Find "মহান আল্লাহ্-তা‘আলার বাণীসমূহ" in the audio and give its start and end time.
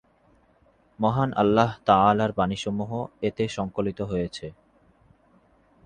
0.99-2.91